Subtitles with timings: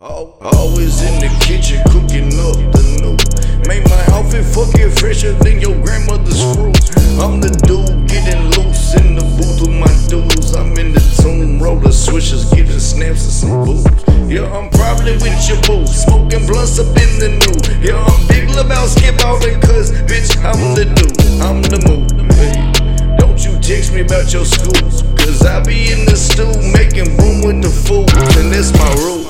[0.00, 3.14] Always in the kitchen cooking up the new.
[3.68, 6.74] Make my outfit fucking fresher than your grandmother's fruit.
[7.22, 10.56] I'm the dude getting loose in the booth with my dudes.
[10.56, 13.86] I'm in the tomb, roller swishers, getting snaps and some boots.
[14.26, 17.54] Yeah, I'm probably with your boo, smoking blunts up in the new.
[17.78, 21.03] Yeah, I'm big about skip out because bitch, I'm the dude
[23.74, 26.46] text me about your schools, cause I be in the stew
[26.78, 29.26] making room with the fools, and that's my rule.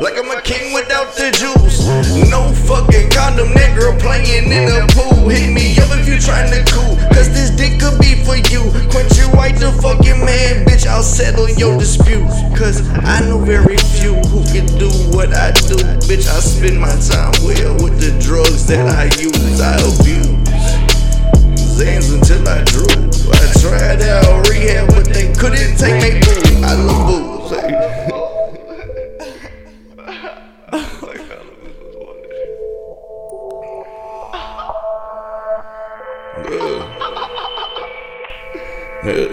[0.00, 1.84] Like I'm a king without the juice.
[2.32, 5.28] No fucking condom, that girl playing in the pool.
[5.28, 6.96] Hit me up if you tryna cool.
[7.12, 8.64] Cause this dick could be for you.
[8.88, 10.86] Crunchy White the fucking man, bitch.
[10.86, 12.24] I'll settle your dispute.
[12.56, 15.76] Cause I know very few who can do what I do.
[16.08, 19.60] Bitch, I spend my time well with the drugs that I use.
[19.60, 20.32] I abuse.
[21.76, 22.93] Xans until I drool.
[23.64, 26.42] Tried out rehab, but they couldn't take me boo.
[26.62, 27.52] I love booze.
[39.04, 39.30] Yeah.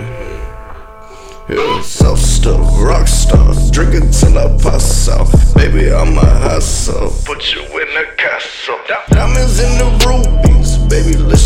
[1.49, 5.27] Yeah, soft stuff, rock star, drinking till I pass out.
[5.55, 7.09] Baby, I'm a hustle.
[7.25, 8.30] Put you in a castle.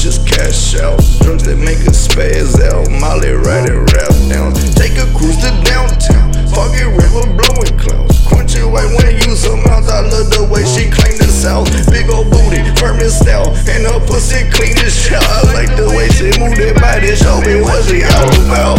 [0.05, 1.01] just cash out.
[1.25, 2.85] Drugs that make us spaz out.
[3.01, 4.53] Molly riding rap down.
[4.77, 6.29] Take a cruise to downtown.
[6.53, 8.13] Foggy river blowing clouds.
[8.21, 9.89] Crunchy White when you some mouth.
[9.89, 11.73] I love the way she clean the south.
[11.89, 13.49] Big old booty, firm and stout.
[13.65, 15.17] And her pussy clean as shit.
[15.17, 17.17] I like the way she move that body.
[17.17, 18.77] Show me what she all about.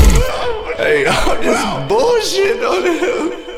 [0.79, 1.59] Hey, all this
[1.91, 3.56] bullshit on him.